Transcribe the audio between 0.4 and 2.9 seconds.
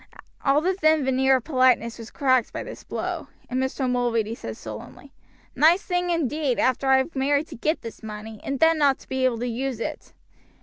All the thin veneer of politeness was cracked by this